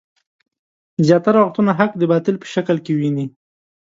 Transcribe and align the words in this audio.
زياتره 1.05 1.39
وختونه 1.41 1.71
حق 1.79 1.91
د 1.97 2.03
باطل 2.11 2.35
په 2.39 2.47
شکل 2.53 2.77
کې 2.85 2.91
ويني. 2.95 3.25